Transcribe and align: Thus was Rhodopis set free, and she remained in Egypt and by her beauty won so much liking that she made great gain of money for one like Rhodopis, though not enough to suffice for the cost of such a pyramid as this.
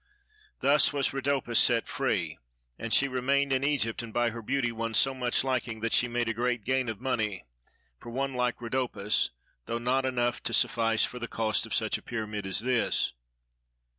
Thus 0.61 0.91
was 0.91 1.13
Rhodopis 1.13 1.59
set 1.59 1.87
free, 1.87 2.39
and 2.79 2.91
she 2.91 3.07
remained 3.07 3.53
in 3.53 3.63
Egypt 3.63 4.01
and 4.01 4.11
by 4.11 4.31
her 4.31 4.41
beauty 4.41 4.71
won 4.71 4.95
so 4.95 5.13
much 5.13 5.43
liking 5.43 5.81
that 5.81 5.93
she 5.93 6.07
made 6.07 6.35
great 6.35 6.63
gain 6.63 6.89
of 6.89 6.99
money 6.99 7.45
for 7.99 8.09
one 8.09 8.33
like 8.33 8.59
Rhodopis, 8.59 9.29
though 9.67 9.77
not 9.77 10.03
enough 10.07 10.41
to 10.41 10.53
suffice 10.53 11.03
for 11.05 11.19
the 11.19 11.27
cost 11.27 11.67
of 11.67 11.75
such 11.75 11.99
a 11.99 12.01
pyramid 12.01 12.47
as 12.47 12.61
this. 12.61 13.13